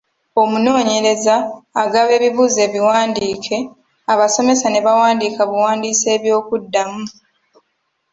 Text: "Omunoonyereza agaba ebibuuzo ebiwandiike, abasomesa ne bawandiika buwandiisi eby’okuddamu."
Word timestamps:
"Omunoonyereza 0.41 1.35
agaba 1.83 2.09
ebibuuzo 2.17 2.59
ebiwandiike, 2.67 3.57
abasomesa 4.13 4.67
ne 4.69 4.79
bawandiika 4.85 5.41
buwandiisi 5.49 6.05
eby’okuddamu." 6.15 7.03